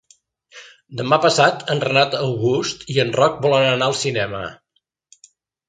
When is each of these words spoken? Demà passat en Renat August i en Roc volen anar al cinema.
Demà 1.01 1.19
passat 1.25 1.61
en 1.75 1.83
Renat 1.83 2.17
August 2.21 2.87
i 2.95 2.99
en 3.05 3.15
Roc 3.21 3.39
volen 3.47 3.69
anar 3.75 3.93
al 3.93 3.97
cinema. 4.03 4.43